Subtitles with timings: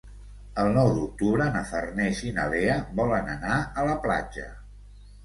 [0.61, 4.49] El nou d'octubre na Farners i na Lea volen anar a la platja.